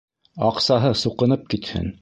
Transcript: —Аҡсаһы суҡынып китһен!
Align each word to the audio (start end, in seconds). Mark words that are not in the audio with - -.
—Аҡсаһы 0.47 0.91
суҡынып 1.03 1.49
китһен! 1.55 1.89